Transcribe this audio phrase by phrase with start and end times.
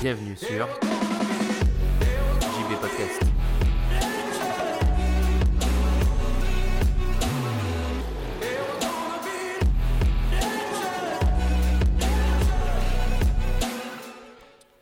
[0.00, 0.68] Bienvenue sur
[2.40, 3.22] JB Podcast.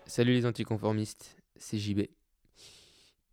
[0.06, 2.02] Salut les anticonformistes, c'est JB.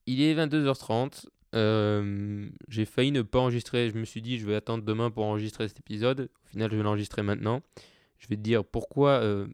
[0.08, 1.26] Il est 22h30.
[1.56, 3.90] euh, J'ai failli ne pas enregistrer.
[3.90, 6.30] Je me suis dit, je vais attendre demain pour enregistrer cet épisode.
[6.46, 7.62] Au final, je vais l'enregistrer maintenant.
[8.20, 9.12] Je vais te dire pourquoi.
[9.22, 9.48] euh,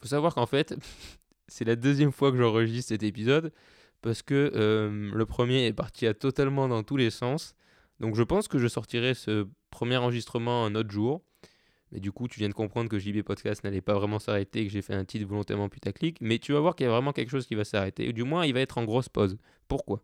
[0.00, 0.74] faut savoir qu'en fait,
[1.48, 3.52] c'est la deuxième fois que j'enregistre cet épisode
[4.00, 7.54] parce que euh, le premier est parti à totalement dans tous les sens.
[8.00, 11.22] Donc je pense que je sortirai ce premier enregistrement un autre jour.
[11.92, 14.66] Mais du coup, tu viens de comprendre que JB Podcast n'allait pas vraiment s'arrêter et
[14.66, 16.20] que j'ai fait un titre volontairement putaclic.
[16.20, 18.08] Mais tu vas voir qu'il y a vraiment quelque chose qui va s'arrêter.
[18.08, 19.38] Ou du moins, il va être en grosse pause.
[19.68, 20.02] Pourquoi?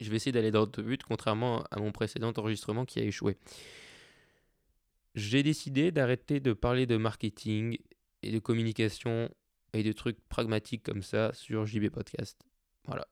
[0.00, 3.36] Je vais essayer d'aller dans le but, contrairement à mon précédent enregistrement qui a échoué.
[5.14, 7.76] J'ai décidé d'arrêter de parler de marketing
[8.22, 9.28] et de communication
[9.72, 12.40] et de trucs pragmatiques comme ça sur JB Podcast.
[12.86, 13.06] Voilà,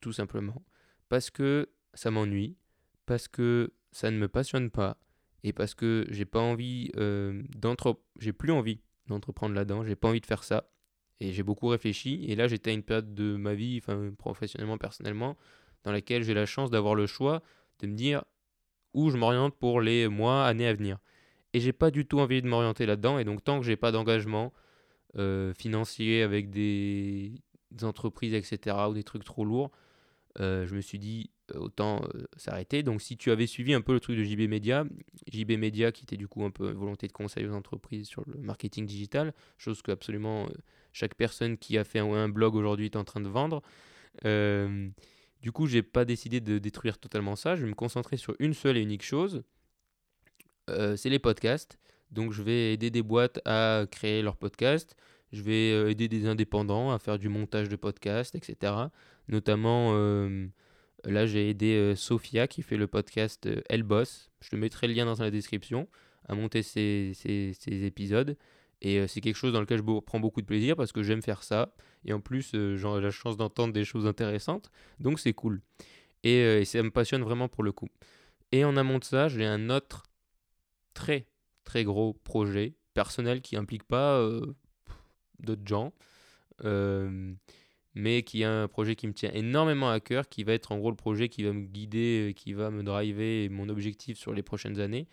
[0.00, 0.62] tout simplement.
[1.08, 2.56] Parce que ça m'ennuie,
[3.06, 4.98] parce que ça ne me passionne pas,
[5.44, 7.42] et parce que j'ai pas envie euh.
[8.18, 10.68] J'ai plus envie d'entreprendre là-dedans, j'ai pas envie de faire ça.
[11.20, 14.76] Et j'ai beaucoup réfléchi, et là j'étais à une période de ma vie, enfin professionnellement,
[14.76, 15.36] personnellement,
[15.84, 17.42] dans laquelle j'ai la chance d'avoir le choix
[17.78, 18.24] de me dire
[18.94, 20.98] où je m'oriente pour les mois, années à venir.
[21.52, 23.92] Et j'ai pas du tout envie de m'orienter là-dedans, et donc tant que j'ai pas
[23.92, 24.52] d'engagement,
[25.16, 27.34] euh, financier avec des,
[27.82, 29.70] entreprises, etc., ou des trucs trop lourds,
[30.40, 32.82] euh, je me suis dit autant euh, s'arrêter.
[32.82, 34.84] Donc si tu avais suivi un peu le truc de JB Media,
[35.32, 38.22] JB Media qui était du coup un peu une volonté de conseil aux entreprises sur
[38.26, 40.52] le marketing digital, chose que absolument euh,
[40.92, 43.62] chaque personne qui a fait un, blog aujourd'hui est en train de vendre.
[44.24, 44.88] Euh,
[45.40, 47.56] du coup, j'ai pas décidé de détruire totalement ça.
[47.56, 49.42] Je vais me concentrer sur une seule et unique chose.
[50.70, 51.78] Euh, c'est les podcasts.
[52.10, 54.96] Donc je vais aider des boîtes à créer leurs podcasts.
[55.32, 58.74] Je vais euh, aider des indépendants à faire du montage de podcasts, etc.
[59.28, 60.46] Notamment, euh,
[61.04, 64.30] là j'ai aidé euh, Sophia qui fait le podcast euh, Elle Boss.
[64.40, 65.88] Je te mettrai le lien dans la description
[66.28, 67.12] à monter ses
[67.66, 68.36] épisodes.
[68.80, 71.22] Et euh, c'est quelque chose dans lequel je prends beaucoup de plaisir parce que j'aime
[71.22, 71.74] faire ça.
[72.04, 74.70] Et en plus, j'ai la chance d'entendre des choses intéressantes.
[74.98, 75.62] Donc c'est cool.
[76.24, 77.88] Et, ça me passionne vraiment pour le coup.
[78.50, 80.04] Et en amont de ça, j'ai un autre
[80.94, 81.26] très
[81.64, 84.28] très gros projet personnel qui implique pas
[85.40, 85.92] d'autres gens,
[87.94, 90.78] mais qui est un projet qui me tient énormément à cœur, qui va être en
[90.78, 94.32] gros le projet qui va me guider, euh, qui va me driver mon objectif sur
[94.32, 95.06] les prochaines années,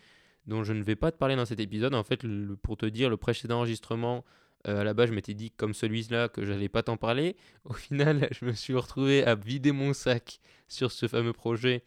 [0.46, 1.94] dont je ne vais pas te parler dans cet épisode.
[1.94, 2.24] En fait,
[2.62, 4.24] pour te dire, le précédent enregistrement,
[4.68, 7.36] euh, à la base, je m'étais dit comme celui-là que j'allais pas t'en parler.
[7.64, 11.82] Au final, je me suis retrouvé à vider mon sac sur ce fameux projet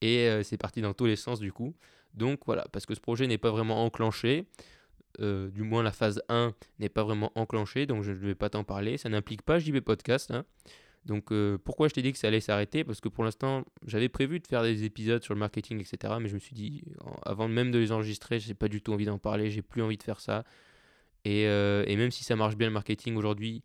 [0.00, 1.74] et euh, c'est parti dans tous les sens du coup.
[2.14, 4.46] Donc voilà, parce que ce projet n'est pas vraiment enclenché,
[5.20, 8.50] euh, du moins la phase 1 n'est pas vraiment enclenchée, donc je ne vais pas
[8.50, 8.96] t'en parler.
[8.96, 10.30] Ça n'implique pas JB Podcast.
[10.30, 10.44] hein.
[11.04, 12.84] Donc euh, pourquoi je t'ai dit que ça allait s'arrêter?
[12.84, 16.14] Parce que pour l'instant, j'avais prévu de faire des épisodes sur le marketing, etc.
[16.20, 16.82] Mais je me suis dit,
[17.24, 19.98] avant même de les enregistrer, j'ai pas du tout envie d'en parler, j'ai plus envie
[19.98, 20.44] de faire ça.
[21.24, 23.62] Et, euh, et même si ça marche bien le marketing aujourd'hui,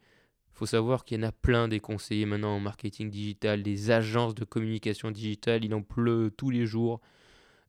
[0.52, 4.34] faut savoir qu'il y en a plein des conseillers maintenant en marketing digital, des agences
[4.34, 7.00] de communication digitale, il en pleut tous les jours.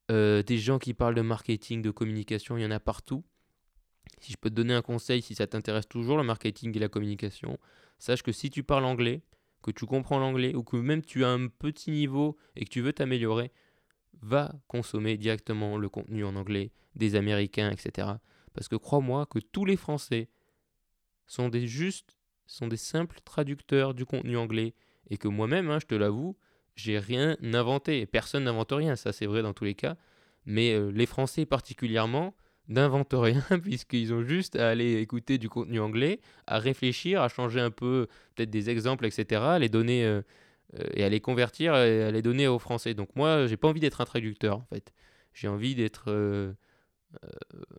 [0.08, 3.24] Des gens qui parlent de marketing, de communication, il y en a partout.
[4.20, 6.88] Si je peux te donner un conseil, si ça t'intéresse toujours le marketing et la
[6.88, 7.58] communication,
[7.98, 9.22] sache que si tu parles anglais,
[9.62, 12.80] que tu comprends l'anglais, ou que même tu as un petit niveau et que tu
[12.80, 13.52] veux t'améliorer,
[14.20, 18.08] va consommer directement le contenu en anglais des Américains, etc.
[18.54, 20.28] Parce que crois-moi que tous les Français
[21.26, 24.74] sont des justes, sont des simples traducteurs du contenu anglais,
[25.10, 26.36] et que moi-même, hein, je te l'avoue,
[26.74, 28.06] j'ai rien inventé.
[28.06, 29.96] Personne n'invente rien, ça c'est vrai dans tous les cas.
[30.46, 32.34] Mais euh, les Français particulièrement
[32.68, 37.60] n'inventent rien puisqu'ils ont juste à aller écouter du contenu anglais, à réfléchir, à changer
[37.60, 40.22] un peu peut-être des exemples, etc., à les donner euh,
[40.74, 42.94] euh, et à les convertir et à les donner aux Français.
[42.94, 44.92] Donc moi, j'ai pas envie d'être un traducteur en fait.
[45.32, 46.52] J'ai envie d'être euh,
[47.24, 47.28] euh,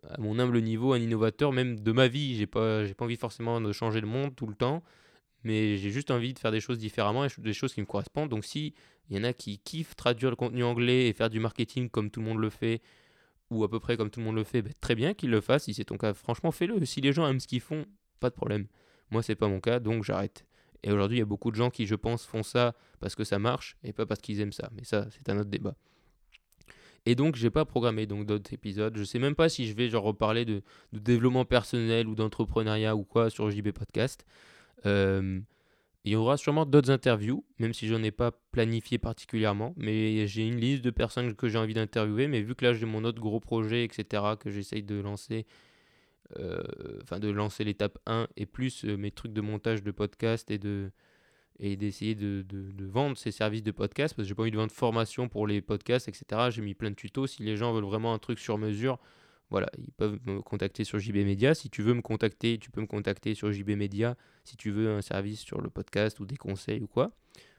[0.08, 2.36] à mon humble niveau un innovateur même de ma vie.
[2.36, 4.82] J'ai pas, j'ai pas envie forcément de changer le monde tout le temps,
[5.44, 8.30] mais j'ai juste envie de faire des choses différemment et des choses qui me correspondent.
[8.30, 8.74] Donc si
[9.10, 12.20] y en a qui kiffent traduire le contenu anglais et faire du marketing comme tout
[12.20, 12.80] le monde le fait,
[13.50, 15.40] ou à peu près comme tout le monde le fait, ben, très bien qu'ils le
[15.40, 15.64] fassent.
[15.64, 16.84] Si c'est ton cas, franchement, fais-le.
[16.84, 17.84] Si les gens aiment ce qu'ils font,
[18.20, 18.66] pas de problème.
[19.10, 20.46] Moi, c'est pas mon cas, donc j'arrête.
[20.82, 23.24] Et aujourd'hui, il y a beaucoup de gens qui, je pense, font ça parce que
[23.24, 24.70] ça marche et pas parce qu'ils aiment ça.
[24.74, 25.74] Mais ça, c'est un autre débat.
[27.06, 28.96] Et donc, j'ai pas programmé donc d'autres épisodes.
[28.96, 30.62] Je sais même pas si je vais genre reparler de,
[30.92, 34.24] de développement personnel ou d'entrepreneuriat ou quoi sur JB Podcast.
[34.86, 35.40] Euh,
[36.04, 39.74] Il y aura sûrement d'autres interviews, même si je n'en ai pas planifié particulièrement.
[39.76, 42.26] Mais j'ai une liste de personnes que j'ai envie d'interviewer.
[42.26, 45.46] Mais vu que là j'ai mon autre gros projet, etc., que j'essaye de lancer,
[46.38, 46.62] euh,
[47.02, 50.58] enfin de lancer l'étape 1 et plus euh, mes trucs de montage de podcast et
[50.58, 50.90] de
[51.62, 52.44] et d'essayer de,
[52.86, 55.60] vendre ces services de podcast parce que j'ai pas envie de vendre formation pour les
[55.60, 56.48] podcasts, etc.
[56.50, 57.26] J'ai mis plein de tutos.
[57.26, 58.98] Si les gens veulent vraiment un truc sur mesure,
[59.50, 61.54] voilà, ils peuvent me contacter sur JB Media.
[61.54, 64.90] Si tu veux me contacter, tu peux me contacter sur JB Media si tu veux
[64.90, 67.12] un service sur le podcast ou des conseils ou quoi.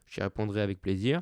[0.07, 1.21] J'y répondrai avec plaisir.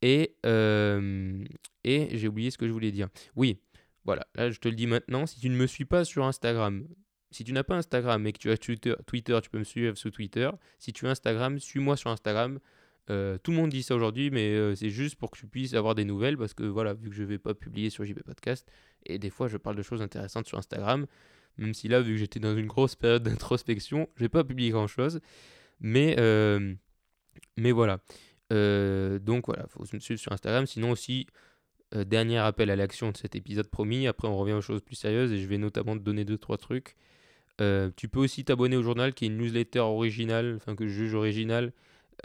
[0.00, 1.44] Et, euh,
[1.82, 3.08] et j'ai oublié ce que je voulais dire.
[3.34, 3.60] Oui,
[4.04, 5.26] voilà, là je te le dis maintenant.
[5.26, 6.86] Si tu ne me suis pas sur Instagram,
[7.30, 9.96] si tu n'as pas Instagram et que tu as Twitter, Twitter, tu peux me suivre
[9.96, 10.48] sur Twitter.
[10.78, 12.60] Si tu as Instagram, suis-moi sur Instagram.
[13.10, 15.74] Euh, tout le monde dit ça aujourd'hui, mais euh, c'est juste pour que tu puisses
[15.74, 18.22] avoir des nouvelles parce que voilà, vu que je ne vais pas publier sur JB
[18.22, 18.70] Podcast,
[19.06, 21.06] et des fois je parle de choses intéressantes sur Instagram,
[21.56, 24.70] même si là, vu que j'étais dans une grosse période d'introspection, je n'ai pas publié
[24.70, 25.20] grand chose,
[25.80, 26.74] mais, euh,
[27.56, 28.00] mais voilà.
[28.50, 31.26] donc voilà, il faut me suivre sur Instagram, sinon aussi.
[31.92, 34.06] dernier appel à l'action de cet épisode promis.
[34.06, 36.58] Après, on revient aux choses plus sérieuses et je vais notamment te donner deux trois
[36.58, 36.96] trucs.
[37.96, 41.14] tu peux aussi t'abonner au journal qui est une newsletter originale, enfin que je juge
[41.14, 41.72] originale,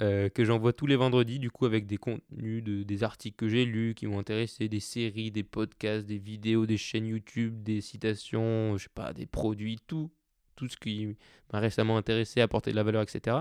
[0.02, 3.48] euh, que j'envoie tous les vendredis, du coup, avec des contenus, de, des articles que
[3.48, 7.82] j'ai lus qui m'ont intéressé, des séries, des podcasts, des vidéos, des chaînes YouTube, des
[7.82, 10.12] citations, je sais pas, des produits, tout,
[10.56, 11.16] tout ce qui
[11.52, 13.38] m'a récemment intéressé, apporté de la valeur, etc.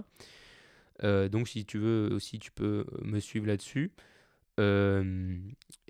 [1.05, 3.93] Euh, donc, si tu veux aussi, tu peux me suivre là-dessus.
[4.61, 5.35] Euh,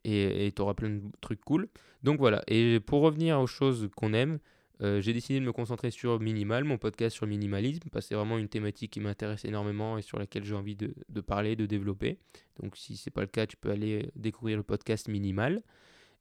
[0.04, 1.68] et tu auras plein de trucs cool.
[2.02, 4.38] Donc voilà, et pour revenir aux choses qu'on aime,
[4.82, 8.14] euh, j'ai décidé de me concentrer sur Minimal, mon podcast sur minimalisme, parce que c'est
[8.16, 12.18] vraiment une thématique qui m'intéresse énormément et sur laquelle j'ai envie de, parler, de développer.
[12.60, 15.62] Donc si ce n'est pas le cas, tu peux aller découvrir le podcast Minimal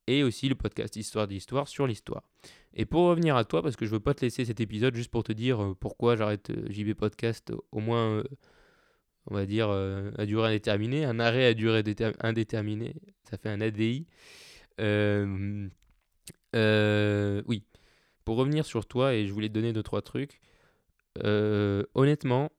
[0.05, 2.29] et aussi le podcast Histoire d'Histoire sur l'histoire.
[2.75, 5.09] Et pour revenir à toi, parce que je veux pas te laisser cet épisode juste
[5.09, 8.23] pour te dire euh, pourquoi j'arrête euh, JB Podcast au moins,
[9.25, 11.83] on va dire, à durée indéterminée, un arrêt à durée
[12.19, 12.93] indéterminée,
[13.23, 14.05] ça fait un ADI.
[17.47, 17.63] oui,
[18.31, 20.39] pour revenir sur toi, et je voulais te donner deux, trois trucs,
[21.22, 22.50] euh, honnêtement,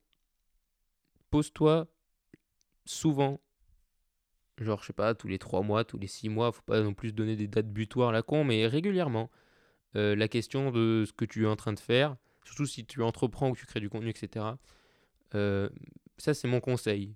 [1.31, 1.87] pose-toi
[2.85, 3.41] souvent,
[4.59, 6.93] genre, je sais pas, tous les trois mois, tous les six mois, faut pas non
[6.93, 9.31] plus donner des dates butoirs la con, mais régulièrement,
[9.95, 13.01] euh, la question de ce que tu es en train de faire, surtout si tu
[13.01, 14.45] entreprends ou tu crées du contenu, etc.
[15.33, 15.69] Euh,
[16.19, 17.15] ça, c'est mon conseil.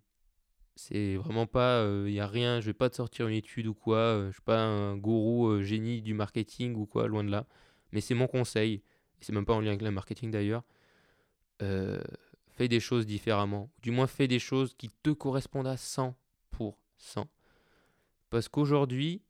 [0.75, 3.75] C'est vraiment pas, il n'y a rien, je vais pas te sortir une étude ou
[3.75, 7.45] quoi, je suis pas un gourou génie du marketing ou quoi, loin de là
[7.91, 8.81] mais c'est mon conseil,
[9.19, 10.63] c'est même pas en lien avec le marketing d'ailleurs,
[11.61, 12.01] euh,
[12.47, 13.69] fais des choses différemment.
[13.81, 16.13] Du moins, fais des choses qui te correspondent à 100%.
[18.29, 19.21] Parce qu'aujourd'hui,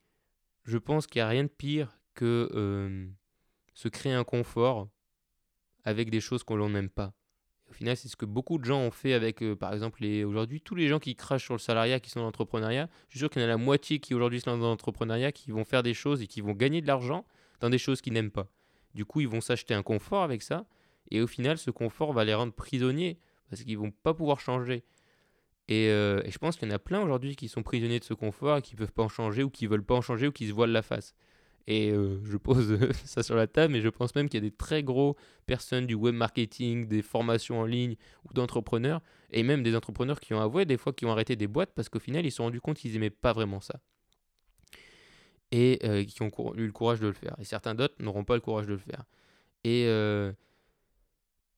[0.63, 3.07] je pense qu'il n'y a rien de pire que euh,
[3.73, 4.89] se créer un confort
[5.83, 7.13] avec des choses qu'on n'aime pas.
[7.69, 10.61] Au final, c'est ce que beaucoup de gens ont fait avec, euh, par exemple, aujourd'hui,
[10.61, 12.89] tous les gens qui crachent sur le salariat, qui sont dans l'entrepreneuriat.
[13.09, 15.51] Je suis sûr qu'il y en a la moitié qui aujourd'hui sont dans l'entrepreneuriat, qui
[15.51, 17.25] vont faire des choses et qui vont gagner de l'argent
[17.59, 18.51] dans des choses qu'ils n'aiment pas.
[18.93, 20.65] Du coup, ils vont s'acheter un confort avec ça,
[21.11, 23.19] et au final, ce confort va les rendre prisonniers,
[23.49, 24.83] parce qu'ils vont pas pouvoir changer.
[25.67, 28.13] Et, euh, je pense qu'il y en a plein aujourd'hui qui sont prisonniers de ce
[28.13, 30.47] confort, et qui peuvent pas en changer, ou qui veulent pas en changer, ou qui
[30.47, 31.13] se voilent la face.
[31.67, 34.49] Et euh, je pose ça sur la table, mais je pense même qu'il y a
[34.49, 37.95] des très gros personnes du web marketing, des formations en ligne
[38.25, 39.01] ou d'entrepreneurs,
[39.31, 41.89] et même des entrepreneurs qui ont avoué des fois qui ont arrêté des boîtes parce
[41.89, 43.81] qu'au final ils se sont rendus compte qu'ils n'aimaient pas vraiment ça
[45.51, 47.35] et euh, qui ont eu le courage de le faire.
[47.39, 49.05] Et certains d'autres n'auront pas le courage de le faire.
[49.63, 50.31] Et, euh,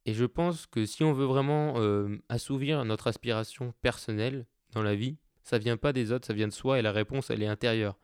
[0.05, 4.95] et je pense que si on veut vraiment euh, assouvir notre aspiration personnelle dans la
[4.95, 7.47] vie, ça vient pas des autres, ça vient de soi et la réponse, elle est
[7.47, 7.97] intérieure.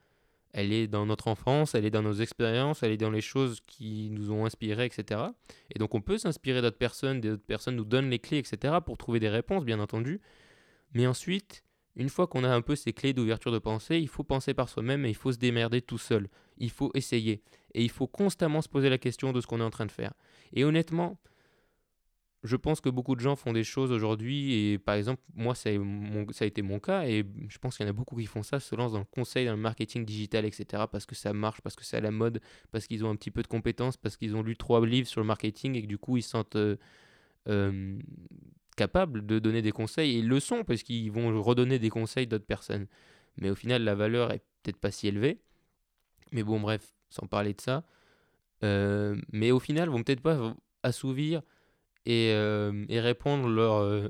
[0.57, 3.59] Elle est dans notre enfance, elle est dans nos expériences, elle est dans les choses
[3.67, 5.21] qui nous ont inspirés, etc.
[5.69, 8.75] Et donc on peut s'inspirer d'autres personnes, d'autres personnes nous donnent les clés, etc.
[8.85, 10.21] pour trouver des réponses, bien entendu.
[10.93, 11.64] Mais ensuite,
[11.95, 14.69] une fois qu'on a un peu ces clés d'ouverture de pensée, il faut penser par
[14.69, 16.27] soi-même et il faut se démerder tout seul.
[16.57, 17.41] Il faut essayer.
[17.73, 19.91] Et il faut constamment se poser la question de ce qu'on est en train de
[19.91, 20.13] faire.
[20.53, 21.17] Et honnêtement,
[22.43, 24.53] je pense que beaucoup de gens font des choses aujourd'hui.
[24.53, 27.05] Et par exemple, moi, ça a, été mon cas.
[27.07, 29.05] Et je pense qu'il y en a beaucoup qui font ça, se lancent dans le
[29.05, 30.83] conseil, dans le marketing digital, etc.
[30.91, 33.31] Parce que ça marche, parce que c'est à la mode, parce qu'ils ont un petit
[33.31, 35.97] peu de compétences, parce qu'ils ont lu trois livres sur le marketing et que du
[35.97, 36.55] coup, ils se sentent.
[36.55, 36.77] Euh,
[37.47, 37.99] euh,
[38.75, 42.27] capables de donner des conseils, et ils le sont parce qu'ils vont redonner des conseils
[42.27, 42.87] d'autres personnes.
[43.37, 45.39] Mais au final, la valeur est peut-être pas si élevée.
[46.31, 47.83] Mais bon, bref, sans parler de ça.
[48.63, 51.41] Euh, mais au final, vont peut-être pas assouvir
[52.05, 54.09] et, euh, répondre leur, euh,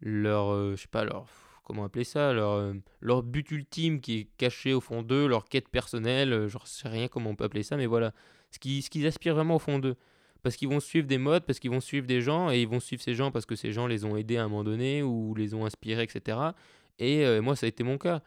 [0.00, 1.26] leur je sais pas, leur,
[1.64, 5.68] comment appeler ça, leur, leur but ultime qui est caché au fond d'eux, leur quête
[5.68, 8.12] personnelle, je sais rien comment on peut appeler ça, mais voilà,
[8.50, 9.96] ce qu'ils ce qu'ils aspirent vraiment au fond d'eux.
[10.42, 12.80] Parce qu'ils vont suivre des modes, parce qu'ils vont suivre des gens, et ils vont
[12.80, 15.34] suivre ces gens parce que ces gens les ont aidés à un moment donné, ou
[15.34, 16.38] les ont inspirés, etc.
[16.98, 18.22] Et euh, moi, ça a été mon cas.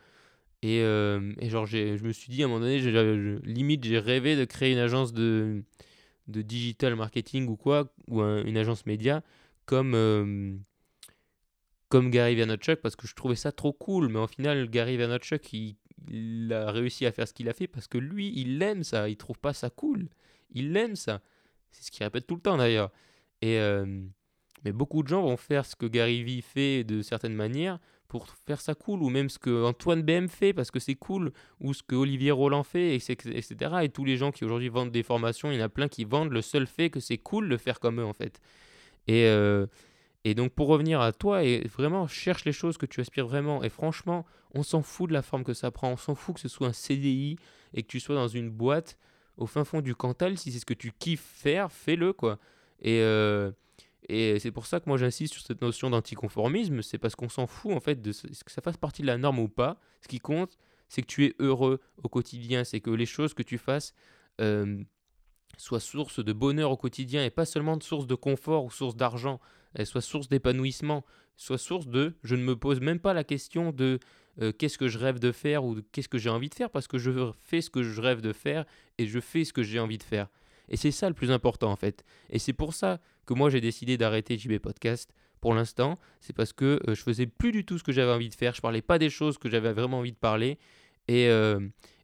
[0.61, 2.79] Et, euh, et genre, je me suis dit à un moment donné,
[3.43, 5.63] limite, j'ai rêvé de créer une agence de,
[6.27, 9.23] de digital marketing ou quoi, ou un- une agence média,
[9.65, 10.53] comme, euh,
[11.89, 14.07] comme Gary Vaynerchuk, parce que je trouvais ça trop cool.
[14.09, 15.75] Mais au final, Gary Vaynerchuk, il,
[16.09, 19.09] il a réussi à faire ce qu'il a fait parce que lui, il aime ça.
[19.09, 20.09] Il trouve pas ça cool.
[20.51, 21.21] Il aime ça.
[21.73, 22.91] C'est ce qu'il répète tout le temps d'ailleurs.
[23.41, 23.85] Et euh,
[24.63, 28.27] mais beaucoup de gens vont faire ce que Gary Vee fait de certaines manières pour
[28.29, 31.73] faire ça cool, ou même ce que Antoine BM fait parce que c'est cool, ou
[31.73, 33.55] ce que Olivier Roland fait, etc.
[33.81, 36.05] Et tous les gens qui aujourd'hui vendent des formations, il y en a plein qui
[36.05, 38.39] vendent le seul fait que c'est cool de faire comme eux en fait.
[39.07, 39.65] Et, euh,
[40.23, 43.63] et donc pour revenir à toi, et vraiment cherche les choses que tu aspires vraiment.
[43.63, 46.41] Et franchement, on s'en fout de la forme que ça prend, on s'en fout que
[46.41, 47.37] ce soit un CDI
[47.73, 48.97] et que tu sois dans une boîte
[49.37, 50.37] au fin fond du Cantal.
[50.37, 52.39] Si c'est ce que tu kiffes faire, fais-le quoi.
[52.81, 53.51] Et, euh,
[54.09, 57.47] et c'est pour ça que moi j'insiste sur cette notion d'anticonformisme, c'est parce qu'on s'en
[57.47, 59.79] fout en fait de ce- que ça fasse partie de la norme ou pas.
[60.01, 60.57] Ce qui compte,
[60.89, 63.93] c'est que tu es heureux au quotidien, c'est que les choses que tu fasses
[64.41, 64.83] euh,
[65.57, 68.95] soient source de bonheur au quotidien et pas seulement de source de confort ou source
[68.95, 69.39] d'argent,
[69.75, 71.05] elles soient source d'épanouissement,
[71.37, 73.99] soient source de je ne me pose même pas la question de
[74.41, 76.87] euh, qu'est-ce que je rêve de faire ou qu'est-ce que j'ai envie de faire parce
[76.87, 78.65] que je fais ce que je rêve de faire
[78.97, 80.27] et je fais ce que j'ai envie de faire.
[80.69, 82.03] Et c'est ça le plus important en fait.
[82.29, 85.99] Et c'est pour ça que moi j'ai décidé d'arrêter JB Podcast pour l'instant.
[86.21, 88.55] C'est parce que euh, je faisais plus du tout ce que j'avais envie de faire.
[88.55, 90.57] Je parlais pas des choses que j'avais vraiment envie de parler.
[91.07, 91.59] Et, euh,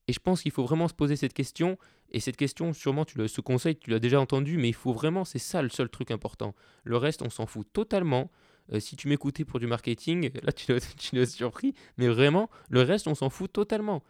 [0.07, 1.77] et je pense qu'il faut vraiment se poser cette question.
[2.11, 5.25] Et cette question, sûrement, tu ce conseil, tu l'as déjà entendu, mais il faut vraiment,
[5.25, 6.55] c'est ça le seul truc important.
[6.83, 8.31] Le reste, on s'en fout totalement.
[8.73, 13.07] Euh, si tu m'écoutais pour du marketing, là tu l'as surpris, mais vraiment, le reste,
[13.07, 14.03] on s'en fout totalement.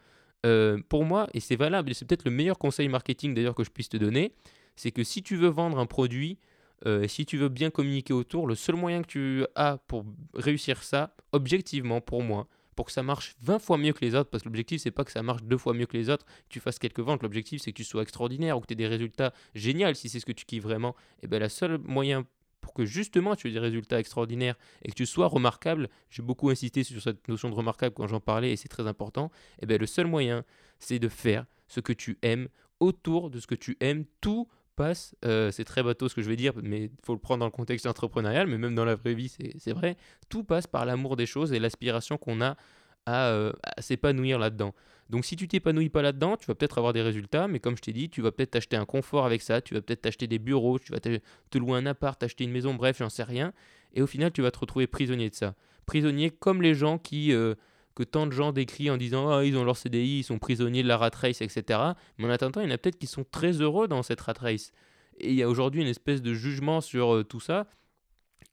[0.46, 3.64] Euh, pour moi, et c'est valable, et c'est peut-être le meilleur conseil marketing d'ailleurs que
[3.64, 4.32] je puisse te donner,
[4.74, 6.38] c'est que si tu veux vendre un produit,
[6.86, 10.04] euh, si tu veux bien communiquer autour, le seul moyen que tu as pour
[10.34, 14.30] réussir ça, objectivement pour moi, pour que ça marche 20 fois mieux que les autres,
[14.30, 16.60] parce que l'objectif c'est pas que ça marche deux fois mieux que les autres, tu
[16.60, 19.34] fasses quelques ventes, l'objectif c'est que tu sois extraordinaire ou que tu aies des résultats
[19.54, 22.24] géniaux si c'est ce que tu kiffes vraiment, et bien la seule moyen
[22.60, 26.50] pour que justement tu aies des résultats extraordinaires et que tu sois remarquable, j'ai beaucoup
[26.50, 29.78] insisté sur cette notion de remarquable quand j'en parlais et c'est très important, et bien
[29.78, 30.44] le seul moyen
[30.78, 32.48] c'est de faire ce que tu aimes
[32.80, 36.28] autour de ce que tu aimes, tout passe, euh, c'est très bateau ce que je
[36.28, 38.94] vais dire, mais il faut le prendre dans le contexte entrepreneurial, mais même dans la
[38.94, 39.96] vraie vie, c'est vrai.
[40.30, 42.56] Tout passe par l'amour des choses et l'aspiration qu'on a
[43.04, 44.74] à, euh, à s'épanouir là-dedans.
[45.10, 47.82] Donc si tu t'épanouis pas là-dedans, tu vas peut-être avoir des résultats, mais comme je
[47.82, 50.38] t'ai dit, tu vas peut-être t'acheter un confort avec ça, tu vas peut-être t'acheter des
[50.38, 53.52] bureaux, tu vas te, louer un appart, t'acheter une maison, bref, j'en sais rien.
[53.92, 55.54] Et au final, tu vas te retrouver prisonnier de ça.
[55.84, 57.32] Prisonnier comme les gens qui...
[57.32, 57.54] euh,
[57.96, 60.82] que tant de gens décrient en disant ah ils ont leur CDI, ils sont prisonniers
[60.82, 61.80] de la rat race, etc.
[62.16, 64.34] Mais en attendant, il y en a peut-être qui sont très heureux dans cette rat
[64.38, 64.72] race.
[65.18, 67.66] Et il y a aujourd'hui une espèce de jugement sur euh, tout ça.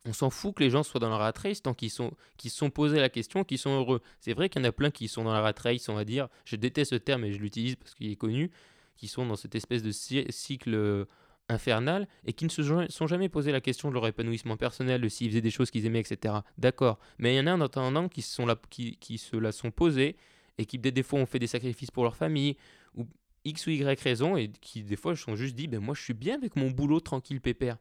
[0.06, 2.52] On s'en fout que les gens soient dans la rat race tant qu'ils sont, qu'ils
[2.52, 4.02] sont posé la question, qu'ils sont heureux.
[4.22, 6.06] C'est vrai qu'il y en a plein qui sont dans la rat race, on va
[6.06, 6.30] dire.
[6.46, 8.52] Je déteste ce terme et je l'utilise parce qu'il est connu.
[8.96, 11.06] Qui sont dans cette espèce de cy- cycle euh,
[11.50, 15.10] infernal et qui ne se sont jamais posé la question de leur épanouissement personnel, de
[15.10, 16.36] s'ils faisaient des choses qu'ils aimaient, etc.
[16.58, 17.00] D'accord.
[17.20, 20.16] Mais il y en a en attendant qui sont qui, se la sont posées
[20.58, 22.56] et qui des fois ont fait des sacrifices pour leur famille
[22.96, 23.06] ou
[23.46, 26.02] X ou Y raison et qui des fois se sont juste dit ben moi je
[26.02, 27.78] suis bien avec mon boulot tranquille pépère.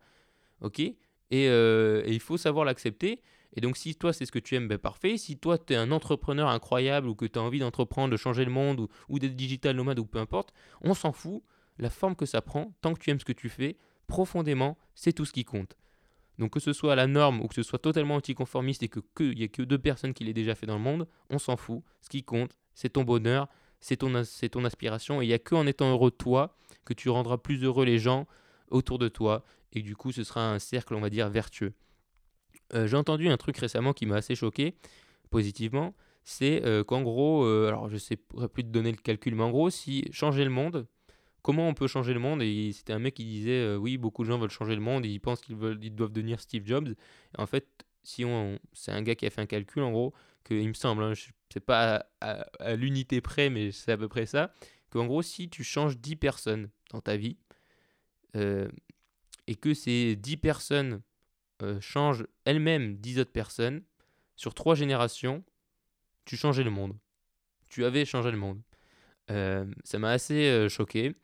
[0.61, 0.83] Ok?
[1.31, 3.23] Et, euh, et il faut savoir l'accepter.
[3.55, 5.17] Et donc si toi c'est ce que tu aimes, ben parfait.
[5.17, 8.45] Si toi tu es un entrepreneur incroyable ou que tu as envie d'entreprendre, de changer
[8.45, 10.53] le monde ou, d'être digital nomade ou peu importe,
[10.83, 11.43] on s'en fout.
[11.79, 15.13] La forme que ça prend, tant que tu aimes ce que tu fais, profondément, c'est
[15.13, 15.77] tout ce qui compte.
[16.39, 19.43] Donc que ce soit la norme ou que ce soit totalement anticonformiste et qu'il y
[19.43, 21.83] ait que deux personnes qui l'aient déjà fait dans le monde, on s'en fout.
[22.01, 23.49] Ce qui compte, c'est ton bonheur,
[23.81, 25.21] c'est ton, c'est ton aspiration.
[25.21, 28.27] Et il n'y a qu'en étant heureux toi que tu rendras plus heureux les gens
[28.71, 29.45] autour de toi.
[29.77, 31.75] Et du coup, ce sera un cercle, on va dire, vertueux.
[32.75, 34.75] Euh, J'ai entendu un truc récemment qui m'a assez choqué,
[35.31, 35.95] positivement.
[36.25, 39.45] C'est euh, qu'en gros, euh, alors je ne sais plus te donner le calcul, mais
[39.45, 40.87] en gros, si changer le monde,
[41.43, 42.43] comment on peut changer le monde?
[42.43, 45.21] Et c'était un mec qui disait oui, beaucoup de gens veulent changer le monde ils
[45.21, 46.95] pensent qu'ils ils doivent devenir Steve Jobs.
[47.39, 47.67] En fait,
[48.05, 50.15] si on, c'est un gars qui a fait un calcul en gros,
[50.45, 53.97] que il me semble, hein, je- c'est pas à, à- l'unité près, mais c'est à
[53.99, 54.53] peu près ça,
[54.91, 57.37] qu'en gros, si tu changes 10 personnes dans ta vie
[59.47, 61.03] et que ces 10 personnes
[61.63, 63.83] euh, changent elles-mêmes 10 autres personnes,
[64.35, 65.43] sur trois générations,
[66.25, 66.95] tu changeais le monde.
[67.69, 68.61] Tu avais changé le monde.
[69.31, 71.15] Euh, ça m'a assez euh, choqué.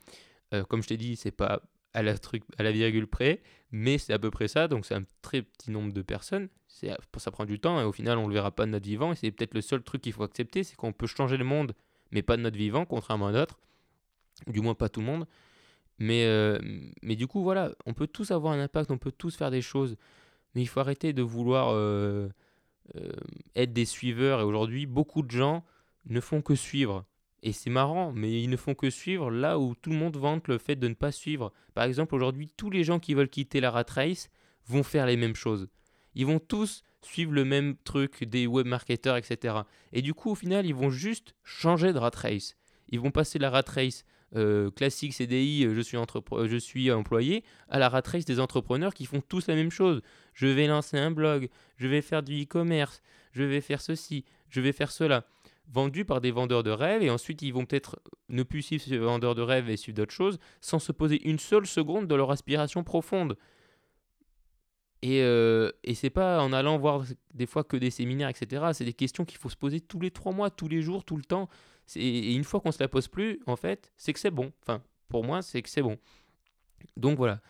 [0.69, 1.63] Comme je t'ai dit, c'est pas
[1.95, 2.13] à la,
[2.59, 4.69] à la virgule près, mais c'est à peu près ça.
[4.69, 6.51] Donc c'est un très petit nombre de personnes.
[6.69, 9.13] Ça prend du temps et au final, on le verra pas de notre vivant.
[9.13, 11.73] Et c'est peut-être le seul truc qu'il faut accepter, c'est qu'on peut changer le monde,
[12.11, 13.59] mais pas de notre vivant, contrairement à d'autres.
[14.47, 15.27] Du moins pas tout le monde.
[16.03, 16.59] Mais, euh,
[17.01, 19.63] mais du coup, voilà, on peut tous avoir un impact, on peut tous faire des
[19.63, 19.97] choses.
[20.53, 22.29] Mais il faut arrêter de vouloir euh,
[22.97, 23.13] euh,
[23.55, 24.41] être des suiveurs.
[24.41, 25.65] Et aujourd'hui, beaucoup de gens
[26.07, 27.05] ne font que suivre.
[27.45, 30.49] Et c'est marrant, mais ils ne font que suivre là où tout le monde vante
[30.49, 31.53] le fait de ne pas suivre.
[31.73, 34.29] Par exemple, aujourd'hui, tous les gens qui veulent quitter la rat race
[34.67, 35.69] vont faire les mêmes choses.
[36.17, 39.55] Ils vont tous suivre le même truc des web marketeurs, etc.
[39.93, 42.57] Et du coup, au final, ils vont juste changer de rat race.
[42.89, 44.05] Ils vont passer la rat race
[44.35, 48.41] euh, classique CDI, euh, je suis, euh, je suis employé, à la rat race des
[48.41, 50.03] entrepreneurs qui font tous la même chose.
[50.33, 54.61] Je vais lancer un blog, je vais faire du e-commerce, je vais faire ceci, je
[54.61, 55.27] vais faire cela.
[55.71, 58.99] Vendu par des vendeurs de rêves, et ensuite ils vont peut-être ne plus suivre ces
[58.99, 62.31] vendeurs de rêves et suivre d'autres choses, sans se poser une seule seconde de leur
[62.31, 63.37] aspiration profonde.
[65.03, 68.67] Et, euh, et c'est pas en allant voir des fois que des séminaires, etc.
[68.73, 71.17] C'est des questions qu'il faut se poser tous les trois mois, tous les jours, tout
[71.17, 71.49] le temps.
[71.97, 74.53] Et une fois qu'on se la pose plus, en fait, c'est que c'est bon.
[74.63, 75.99] Enfin, pour moi, c'est que c'est bon.
[76.97, 77.41] Donc voilà.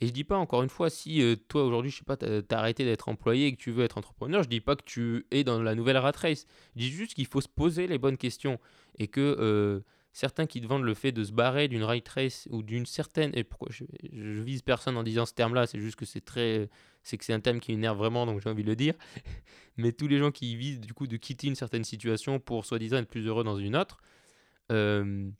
[0.00, 2.58] Et je dis pas encore une fois, si euh, toi aujourd'hui, je sais pas, t'as
[2.58, 5.42] arrêté d'être employé et que tu veux être entrepreneur, je dis pas que tu es
[5.42, 6.46] dans la nouvelle rat race.
[6.74, 8.58] Je dis juste qu'il faut se poser les bonnes questions
[8.98, 9.80] et que euh,
[10.16, 13.32] certains qui te vendent le fait de se barrer d'une rat race ou d'une certaine
[13.34, 16.70] et pourquoi je, je vise personne en disant ce terme-là, c'est juste que c'est très,
[17.02, 18.94] c'est que c'est un thème qui m'énerve vraiment, donc j'ai envie de le dire.
[19.76, 22.96] Mais tous les gens qui visent du coup de quitter une certaine situation pour soi-disant
[22.96, 23.98] être plus heureux dans une autre.
[24.72, 25.30] euh,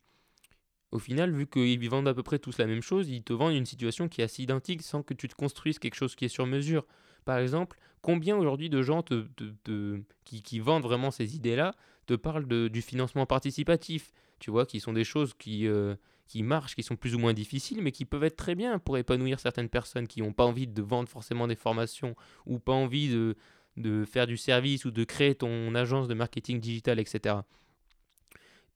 [0.92, 3.54] au final, vu qu'ils vendent à peu près tous la même chose, ils te vendent
[3.54, 6.28] une situation qui est assez identique sans que tu te construises quelque chose qui est
[6.28, 6.87] sur mesure.
[7.25, 11.75] Par exemple, combien aujourd'hui de gens te- te- te- qui, qui vendent vraiment ces idées-là
[12.06, 14.12] te parlent de- du financement participatif?
[14.38, 15.95] Tu vois, qui sont des choses qui, euh,
[16.26, 18.99] qui marchent, qui sont plus ou moins difficiles, mais qui peuvent être très bien pour
[18.99, 22.14] épanouir certaines personnes qui n'ont pas envie de vendre forcément des formations
[22.45, 23.37] ou pas envie de,
[23.76, 27.37] de faire du service ou de créer ton agence de marketing digital, etc.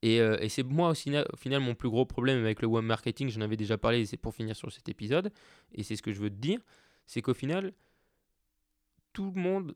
[0.02, 2.68] Et, euh, et c'est moi au final, au final mon plus gros problème avec le
[2.68, 5.30] web marketing, j'en avais déjà parlé c'est pour finir sur cet épisode,
[5.74, 6.58] et c'est ce que je veux te dire,
[7.06, 7.74] c'est qu'au final,
[9.12, 9.74] tout le monde,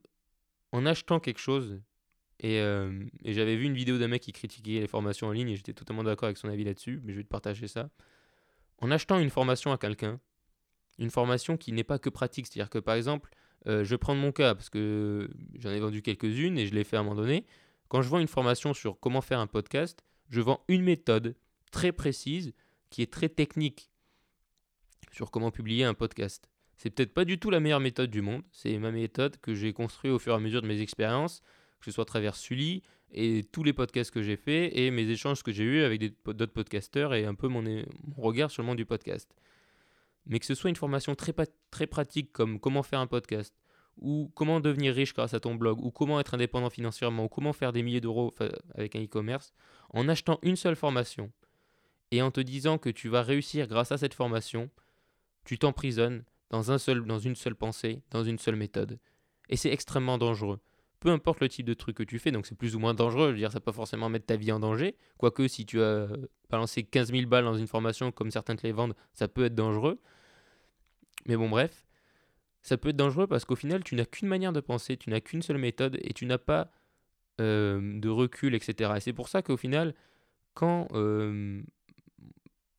[0.72, 1.80] en achetant quelque chose,
[2.40, 5.48] et, euh, et j'avais vu une vidéo d'un mec qui critiquait les formations en ligne,
[5.48, 7.90] et j'étais totalement d'accord avec son avis là-dessus, mais je vais te partager ça.
[8.78, 10.20] En achetant une formation à quelqu'un,
[10.98, 13.30] une formation qui n'est pas que pratique, c'est-à-dire que par exemple,
[13.66, 16.84] euh, je vais prendre mon cas, parce que j'en ai vendu quelques-unes et je l'ai
[16.84, 17.46] fait à un moment donné,
[17.88, 21.36] quand je vends une formation sur comment faire un podcast, je vends une méthode
[21.70, 22.52] très précise
[22.90, 23.90] qui est très technique
[25.12, 26.48] sur comment publier un podcast.
[26.76, 29.72] C'est peut-être pas du tout la meilleure méthode du monde, c'est ma méthode que j'ai
[29.72, 31.40] construite au fur et à mesure de mes expériences,
[31.84, 35.08] que ce soit à travers Sully et tous les podcasts que j'ai faits et mes
[35.08, 37.62] échanges que j'ai eus avec d'autres podcasteurs et un peu mon,
[38.16, 39.34] regard sur le monde du podcast.
[40.26, 41.32] Mais que ce soit une formation très,
[41.86, 43.54] pratique comme comment faire un podcast,
[43.98, 47.52] ou comment devenir riche grâce à ton blog, ou comment être indépendant financièrement, ou comment
[47.52, 48.34] faire des milliers d'euros
[48.74, 49.52] avec un e-commerce,
[49.90, 51.30] en achetant une seule formation
[52.10, 54.70] et en te disant que tu vas réussir grâce à cette formation,
[55.44, 58.98] tu t'emprisonnes dans, un seul, dans une seule pensée, dans une seule méthode.
[59.48, 60.60] Et c'est extrêmement dangereux.
[61.04, 63.26] Peu importe le type de truc que tu fais, donc c'est plus ou moins dangereux,
[63.26, 65.84] je veux dire, ça peut forcément mettre ta vie en danger, quoique si tu as
[65.84, 66.16] euh,
[66.48, 69.54] balancé 15 000 balles dans une formation comme certains te les vendent, ça peut être
[69.54, 70.00] dangereux.
[71.26, 71.86] Mais bon, bref,
[72.62, 75.20] ça peut être dangereux parce qu'au final, tu n'as qu'une manière de penser, tu n'as
[75.20, 76.70] qu'une seule méthode et tu n'as pas
[77.38, 78.92] euh, de recul, etc.
[78.96, 79.94] Et c'est pour ça qu'au final,
[80.54, 81.60] quand euh,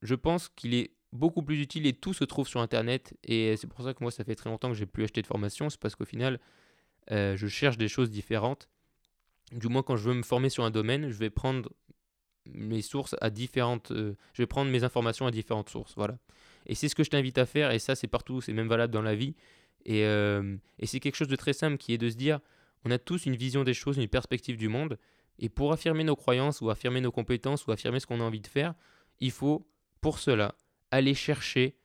[0.01, 3.67] je pense qu'il est beaucoup plus utile et tout se trouve sur Internet, et c'est
[3.67, 5.79] pour ça que moi, ça fait très longtemps que j'ai plus acheté de formation, c'est
[5.79, 6.39] parce qu'au final,
[7.11, 8.69] euh, je cherche des choses différentes.
[9.51, 11.71] Du moins, quand je veux me former sur un domaine, je vais prendre
[12.45, 13.91] mes sources à différentes.
[13.91, 15.93] euh, je vais prendre mes informations à différentes sources.
[15.95, 16.17] Voilà.
[16.65, 18.93] Et c'est ce que je t'invite à faire, et ça, c'est partout, c'est même valable
[18.93, 19.35] dans la vie.
[19.87, 22.39] Euh, et c'est quelque chose de très simple qui est de se dire
[22.85, 24.97] on a tous une vision des choses, une perspective du monde,
[25.39, 28.41] et pour affirmer nos croyances, ou affirmer nos compétences, ou affirmer ce qu'on a envie
[28.41, 28.73] de faire,
[29.19, 29.67] il faut,
[30.01, 30.55] pour cela,
[30.91, 31.75] aller chercher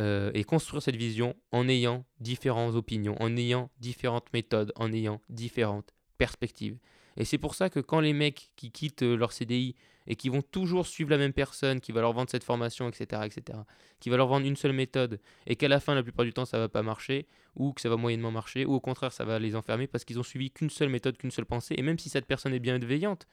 [0.00, 5.20] euh, et construire cette vision en ayant différentes opinions, en ayant différentes méthodes, en ayant
[5.28, 6.78] différentes perspectives.
[7.16, 9.74] Et c'est pour ça que quand les mecs qui quittent euh, leur CDI
[10.06, 13.22] et qui vont toujours suivre la même personne, qui va leur vendre cette formation, etc.,
[13.24, 13.58] etc.,
[13.98, 16.44] qui va leur vendre une seule méthode, et qu'à la fin, la plupart du temps,
[16.44, 19.38] ça va pas marcher, ou que ça va moyennement marcher, ou au contraire, ça va
[19.38, 22.08] les enfermer parce qu'ils ont suivi qu'une seule méthode, qu'une seule pensée, et même si
[22.08, 23.26] cette personne est bienveillante,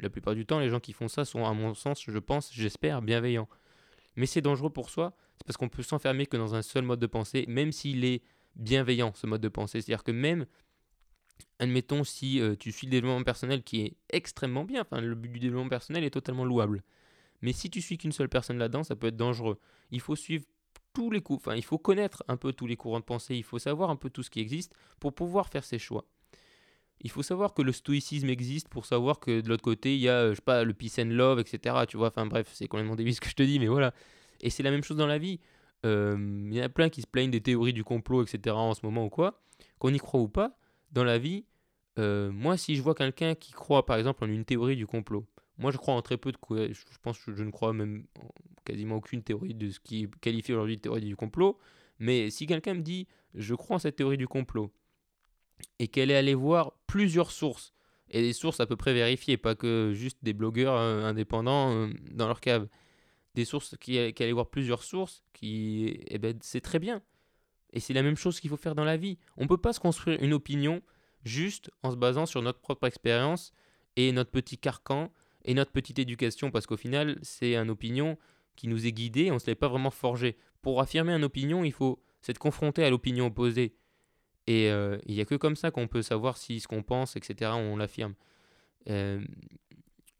[0.00, 2.52] la plupart du temps, les gens qui font ça sont, à mon sens, je pense,
[2.52, 3.48] j'espère, bienveillants.
[4.18, 6.98] Mais c'est dangereux pour soi, c'est parce qu'on peut s'enfermer que dans un seul mode
[6.98, 8.20] de pensée, même s'il est
[8.56, 9.80] bienveillant, ce mode de pensée.
[9.80, 10.44] C'est-à-dire que même,
[11.60, 15.28] admettons, si euh, tu suis le développement personnel qui est extrêmement bien, enfin, le but
[15.28, 16.82] du développement personnel est totalement louable.
[17.42, 19.60] Mais si tu suis qu'une seule personne là-dedans, ça peut être dangereux.
[19.92, 20.44] Il faut suivre
[20.94, 23.44] tous les coups, enfin, il faut connaître un peu tous les courants de pensée, il
[23.44, 26.04] faut savoir un peu tout ce qui existe pour pouvoir faire ses choix.
[27.00, 30.08] Il faut savoir que le stoïcisme existe pour savoir que de l'autre côté, il y
[30.08, 31.76] a, euh, je sais pas, le peace and love, etc.
[31.88, 33.94] Tu vois, enfin bref, c'est complètement débile ce que je te dis, mais voilà.
[34.40, 35.40] Et c'est la même chose dans la vie.
[35.86, 36.16] Euh,
[36.50, 38.56] Il y en a plein qui se plaignent des théories du complot, etc.
[38.56, 39.40] en ce moment ou quoi.
[39.78, 40.58] Qu'on y croit ou pas,
[40.92, 41.44] dans la vie,
[41.98, 45.26] euh, moi, si je vois quelqu'un qui croit, par exemple, en une théorie du complot,
[45.56, 46.38] moi, je crois en très peu de.
[46.72, 48.28] Je pense que je ne crois même en
[48.64, 51.58] quasiment aucune théorie de ce qui est qualifié aujourd'hui de théorie du complot.
[51.98, 54.72] Mais si quelqu'un me dit, je crois en cette théorie du complot,
[55.78, 57.74] et qu'elle est allée voir plusieurs sources,
[58.10, 61.88] et des sources à peu près vérifiées, pas que juste des blogueurs euh, indépendants euh,
[62.10, 62.68] dans leur cave,
[63.34, 67.02] des sources qui, qui allaient voir plusieurs sources, qui, eh ben, c'est très bien.
[67.72, 69.18] Et c'est la même chose qu'il faut faire dans la vie.
[69.36, 70.82] On ne peut pas se construire une opinion
[71.24, 73.52] juste en se basant sur notre propre expérience
[73.96, 75.12] et notre petit carcan
[75.44, 78.18] et notre petite éducation, parce qu'au final, c'est une opinion
[78.56, 80.36] qui nous est guidée, on ne se l'est pas vraiment forgé.
[80.62, 83.76] Pour affirmer une opinion, il faut s'être confronté à l'opinion opposée.
[84.48, 87.16] Et euh, il n'y a que comme ça qu'on peut savoir si ce qu'on pense,
[87.16, 88.14] etc., on l'affirme.
[88.88, 89.20] Euh,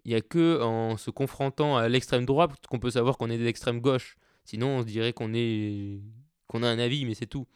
[0.04, 3.38] Il n'y a que en se confrontant à l'extrême droite qu'on peut savoir qu'on est
[3.38, 4.16] de l'extrême gauche.
[4.44, 6.00] Sinon, on se dirait qu'on est
[6.46, 7.46] qu'on a un avis, mais c'est tout.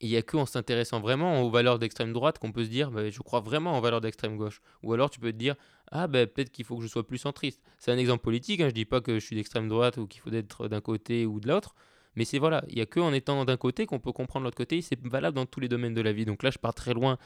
[0.00, 2.92] Il n'y a que en s'intéressant vraiment aux valeurs d'extrême droite qu'on peut se dire
[2.92, 4.60] bah, je crois vraiment aux valeurs d'extrême gauche.
[4.84, 5.56] Ou alors tu peux te dire
[5.90, 7.60] ah ben peut-être qu'il faut que je sois plus centriste.
[7.78, 10.20] C'est un exemple politique, hein, je dis pas que je suis d'extrême droite ou qu'il
[10.20, 11.74] faut être d'un côté ou de l'autre.
[12.16, 14.56] Mais c'est voilà, il n'y a que en étant d'un côté qu'on peut comprendre l'autre
[14.56, 14.82] côté.
[14.82, 16.24] C'est valable dans tous les domaines de la vie.
[16.24, 17.18] Donc là, je pars très loin.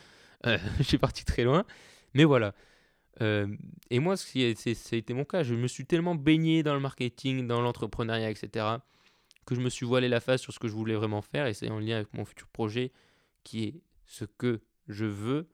[0.46, 1.64] Euh, je suis parti très loin.
[2.14, 2.54] Mais voilà.
[3.20, 3.46] Euh,
[3.90, 5.42] et moi, été mon cas.
[5.42, 8.66] Je me suis tellement baigné dans le marketing, dans l'entrepreneuriat, etc.,
[9.44, 11.46] que je me suis voilé la face sur ce que je voulais vraiment faire.
[11.46, 12.92] Et c'est en lien avec mon futur projet
[13.44, 13.74] qui est
[14.06, 15.48] ce que je veux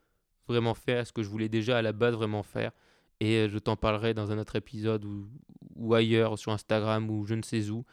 [0.47, 2.73] vraiment faire, ce que je voulais déjà à la base vraiment faire.
[3.21, 5.29] Et euh, je t'en parlerai dans un autre épisode ou,
[5.77, 7.85] ou ailleurs, sur Instagram ou je ne sais où,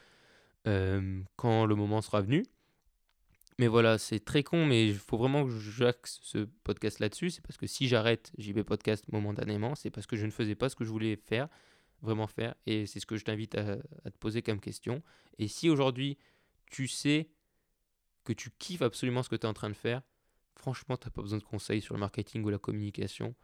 [0.67, 2.45] euh, quand le moment sera venu.
[3.57, 7.29] Mais voilà, c'est très con, mais il faut vraiment que j'axe ce podcast là-dessus.
[7.29, 10.67] C'est parce que si j'arrête JB Podcast momentanément, c'est parce que je ne faisais pas
[10.67, 11.47] ce que je voulais faire,
[12.01, 12.53] vraiment faire.
[12.65, 15.01] Et c'est ce que je t'invite à, à te poser comme question.
[15.37, 16.17] Et si aujourd'hui,
[16.69, 17.29] tu sais
[18.25, 20.01] que tu kiffes absolument ce que tu es en train de faire,
[20.55, 23.35] franchement, tu n'as pas besoin de conseils sur le marketing ou la communication.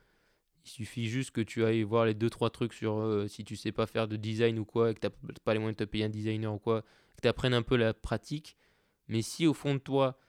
[0.64, 3.72] Il suffit juste que tu ailles voir les 2-3 trucs sur euh, si tu sais
[3.72, 5.90] pas faire de design ou quoi, et que tu n'as pas les moyens de te
[5.90, 8.56] payer un designer ou quoi, que tu apprennes un peu la pratique.
[9.08, 10.20] Mais si au fond de toi,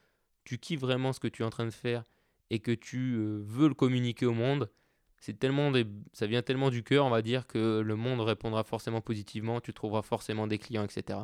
[0.45, 2.05] tu kiffes vraiment ce que tu es en train de faire
[2.51, 4.71] et que tu euh, veux le communiquer au monde,
[5.19, 5.87] c'est tellement des...
[6.13, 9.73] ça vient tellement du cœur, on va dire, que le monde répondra forcément positivement, tu
[9.73, 11.21] trouveras forcément des clients, etc.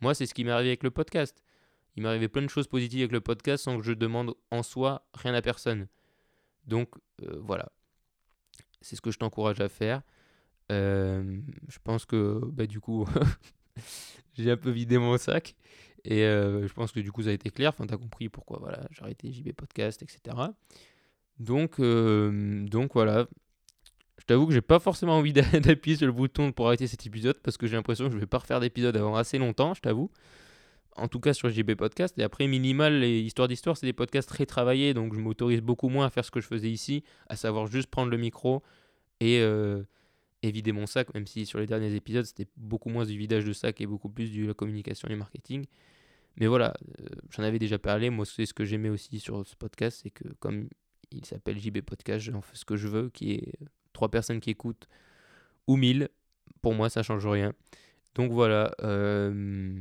[0.00, 1.42] Moi, c'est ce qui m'est arrivé avec le podcast.
[1.96, 4.62] Il m'est arrivé plein de choses positives avec le podcast sans que je demande en
[4.62, 5.88] soi rien à personne.
[6.66, 7.70] Donc euh, voilà,
[8.80, 10.02] c'est ce que je t'encourage à faire.
[10.72, 13.06] Euh, je pense que bah, du coup,
[14.38, 15.54] j'ai un peu vidé mon sac.
[16.04, 17.70] Et euh, je pense que du coup, ça a été clair.
[17.70, 20.36] Enfin, t'as compris pourquoi voilà, j'ai arrêté JB Podcast, etc.
[21.38, 23.26] Donc, euh, donc voilà.
[24.18, 27.06] Je t'avoue que j'ai pas forcément envie d'a- d'appuyer sur le bouton pour arrêter cet
[27.06, 29.80] épisode parce que j'ai l'impression que je vais pas refaire d'épisode avant assez longtemps, je
[29.80, 30.10] t'avoue.
[30.96, 32.18] En tout cas sur JB Podcast.
[32.18, 34.92] Et après, Minimal et Histoire d'Histoire, c'est des podcasts très travaillés.
[34.94, 37.88] Donc, je m'autorise beaucoup moins à faire ce que je faisais ici, à savoir juste
[37.88, 38.62] prendre le micro
[39.20, 39.82] et, euh,
[40.42, 41.12] vider mon sac.
[41.14, 44.08] Même si sur les derniers épisodes, c'était beaucoup moins du vidage de sac et beaucoup
[44.08, 45.64] plus de la communication et du marketing.
[46.36, 48.10] Mais voilà, euh, j'en avais déjà parlé.
[48.10, 50.68] Moi, c'est ce que j'aimais aussi sur ce podcast, c'est que comme
[51.12, 53.52] il s'appelle JB Podcast, j'en fais ce que je veux, qui est
[53.92, 54.88] trois personnes qui écoutent
[55.66, 56.08] ou mille.
[56.62, 57.52] Pour moi, ça change rien.
[58.14, 58.74] Donc voilà.
[58.82, 59.80] euh,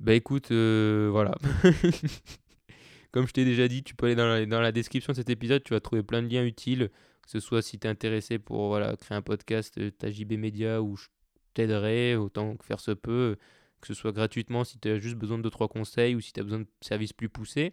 [0.00, 1.34] Bah écoute, euh, voilà.
[3.12, 5.30] Comme je t'ai déjà dit, tu peux aller dans la, dans la description de cet
[5.30, 6.90] épisode, tu vas trouver plein de liens utiles.
[7.22, 10.32] Que ce soit si tu es intéressé pour voilà, créer un podcast, euh, ta JB
[10.32, 11.06] Media, où je
[11.54, 13.36] t'aiderai autant que faire se peut
[13.80, 16.40] que ce soit gratuitement si tu as juste besoin de 2-3 conseils ou si tu
[16.40, 17.72] as besoin de services plus poussés,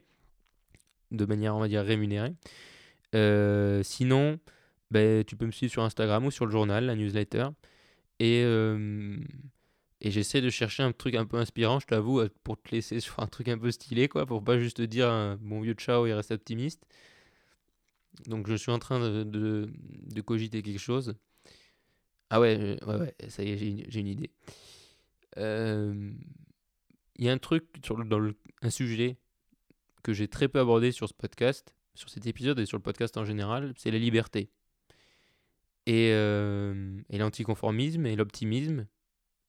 [1.11, 2.33] de manière, on va dire, rémunérée.
[3.15, 4.39] Euh, sinon,
[4.91, 7.49] ben, tu peux me suivre sur Instagram ou sur le journal, la newsletter.
[8.19, 8.43] Et,
[10.01, 12.99] et j'essaie de chercher un truc un peu inspirant, je t'avoue, euh, pour te laisser
[12.99, 15.73] sur un truc un peu stylé, quoi, pour pas juste te dire un bon vieux
[15.73, 16.85] ciao et reste optimiste.
[18.25, 21.15] Donc je suis en train de, de, cogiter quelque chose.
[22.29, 24.31] Ah ouais, euh, ouais, ouais, ça y est, j'ai une, une idée.
[25.37, 26.11] Euh,
[27.17, 28.31] Il y a un truc dans
[28.61, 29.17] un sujet
[30.03, 33.17] que j'ai très peu abordé sur ce podcast, sur cet épisode et sur le podcast
[33.17, 34.49] en général, c'est la liberté.
[35.85, 38.87] Et, euh, et l'anticonformisme et l'optimisme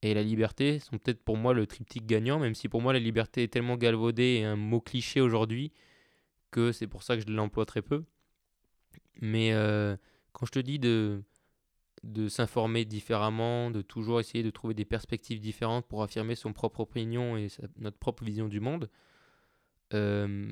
[0.01, 2.99] et la liberté sont peut-être pour moi le triptyque gagnant, même si pour moi la
[2.99, 5.73] liberté est tellement galvaudée et un mot cliché aujourd'hui
[6.51, 8.05] que c'est pour ça que je l'emploie très peu.
[9.21, 9.97] Mais euh,
[10.31, 11.21] quand je te dis de,
[12.03, 16.79] de s'informer différemment, de toujours essayer de trouver des perspectives différentes pour affirmer son propre
[16.81, 18.89] opinion et notre propre vision du monde,
[19.93, 20.51] euh,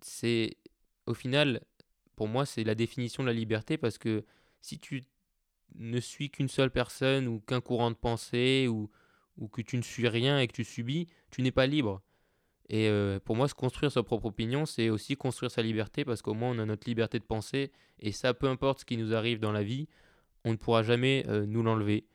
[0.00, 0.56] c'est
[1.06, 1.62] au final,
[2.14, 4.24] pour moi, c'est la définition de la liberté parce que
[4.60, 5.04] si tu
[5.74, 8.90] ne suis qu'une seule personne ou qu'un courant de pensée ou,
[9.36, 12.02] ou que tu ne suis rien et que tu subis, tu n'es pas libre.
[12.68, 16.22] Et euh, pour moi, se construire sa propre opinion, c'est aussi construire sa liberté parce
[16.22, 19.14] qu'au moins on a notre liberté de penser et ça, peu importe ce qui nous
[19.14, 19.88] arrive dans la vie,
[20.44, 22.06] on ne pourra jamais euh, nous l'enlever.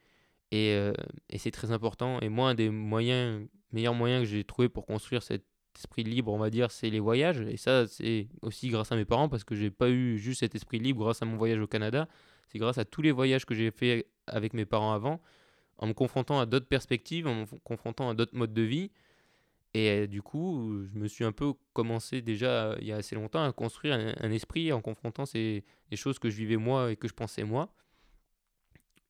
[0.52, 0.94] Et, euh,
[1.30, 2.20] et c'est très important.
[2.20, 5.46] Et moi, un des moyens, meilleurs moyens que j'ai trouvé pour construire cet
[5.78, 7.42] esprit libre, on va dire, c'est les voyages.
[7.42, 10.56] Et ça, c'est aussi grâce à mes parents parce que j'ai pas eu juste cet
[10.56, 12.08] esprit libre grâce à mon voyage au Canada.
[12.52, 15.22] C'est grâce à tous les voyages que j'ai fait avec mes parents avant,
[15.78, 18.92] en me confrontant à d'autres perspectives, en me confrontant à d'autres modes de vie.
[19.74, 23.16] Et euh, du coup, je me suis un peu commencé déjà il y a assez
[23.16, 25.64] longtemps à construire un, esprit en confrontant ces,
[25.96, 27.74] choses que je vivais moi et que je pensais moi,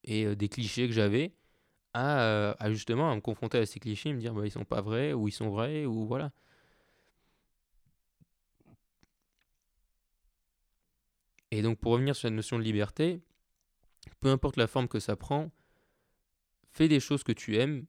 [0.03, 1.33] et euh, des clichés que j'avais,
[1.93, 4.51] à, euh, à justement à me confronter à ces clichés et me dire bah, ils
[4.51, 6.31] sont pas vrais, ou ils sont vrais, ou voilà.
[11.51, 13.21] Et donc pour revenir sur la notion de liberté,
[14.19, 15.51] peu importe la forme que ça prend,
[16.71, 17.85] fais des choses que tu aimes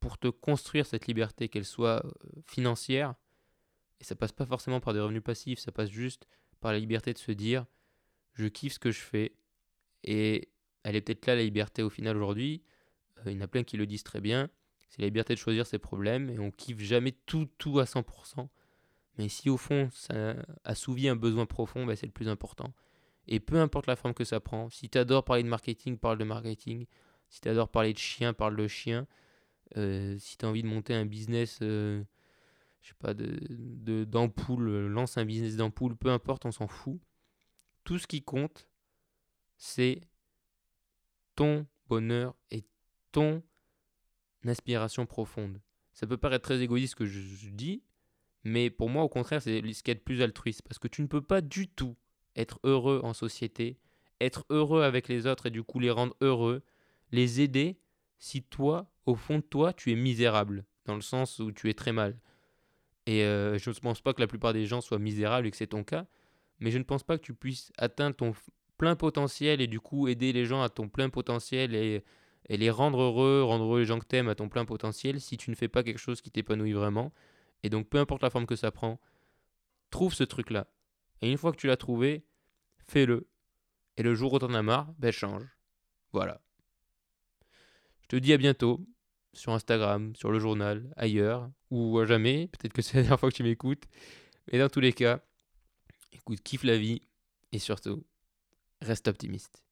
[0.00, 2.10] pour te construire cette liberté, qu'elle soit euh,
[2.44, 3.14] financière,
[4.00, 6.26] et ça passe pas forcément par des revenus passifs, ça passe juste
[6.60, 7.66] par la liberté de se dire
[8.34, 9.34] je kiffe ce que je fais,
[10.04, 10.50] et
[10.82, 12.62] elle est peut-être là la liberté au final aujourd'hui,
[13.24, 14.50] Euh, il y en a plein qui le disent très bien,
[14.90, 18.50] c'est la liberté de choisir ses problèmes, et on kiffe jamais tout, tout à 100%,
[19.16, 22.74] mais si au fond ça assouvit un besoin profond, bah, c'est le plus important.
[23.28, 26.18] Et peu importe la forme que ça prend, si tu adores parler de marketing, parle
[26.18, 26.86] de marketing,
[27.28, 29.06] si tu adores parler de chien, parle de chien,
[29.76, 32.04] euh, si tu as envie de monter un business, euh,
[32.82, 36.68] je sais pas, de, de- d'ampoule, euh, lance un business d'ampoule, peu importe, on s'en
[36.68, 37.00] fout.
[37.84, 38.68] Tout ce qui compte,
[39.56, 40.00] c'est
[41.34, 42.64] ton bonheur et
[43.12, 43.42] ton
[44.46, 45.60] aspiration profonde.
[45.92, 47.82] Ça peut paraître très égoïste ce que je, je dis,
[48.44, 50.62] mais pour moi, au contraire, c'est ce qui est le plus altruiste.
[50.62, 51.96] Parce que tu ne peux pas du tout
[52.36, 53.78] être heureux en société,
[54.20, 56.62] être heureux avec les autres et du coup les rendre heureux,
[57.12, 57.78] les aider
[58.18, 61.74] si toi, au fond de toi, tu es misérable, dans le sens où tu es
[61.74, 62.18] très mal.
[63.06, 65.56] Et euh, je ne pense pas que la plupart des gens soient misérables et que
[65.56, 66.06] c'est ton cas,
[66.58, 68.34] mais je ne pense pas que tu puisses atteindre ton
[68.78, 72.02] plein potentiel et du coup aider les gens à ton plein potentiel et,
[72.48, 75.36] et les rendre heureux, rendre heureux les gens que t'aimes à ton plein potentiel si
[75.36, 77.12] tu ne fais pas quelque chose qui t'épanouit vraiment.
[77.62, 79.00] Et donc peu importe la forme que ça prend,
[79.90, 80.66] trouve ce truc-là.
[81.22, 82.24] Et une fois que tu l'as trouvé,
[82.78, 83.28] fais-le.
[83.96, 85.44] Et le jour où t'en as marre, ben change.
[86.12, 86.40] Voilà.
[88.02, 88.86] Je te dis à bientôt
[89.32, 92.48] sur Instagram, sur le journal, ailleurs, ou à jamais.
[92.48, 93.84] Peut-être que c'est la dernière fois que tu m'écoutes.
[94.50, 95.20] Mais dans tous les cas,
[96.12, 97.02] écoute, kiffe la vie
[97.52, 98.04] et surtout,
[98.80, 99.65] reste optimiste.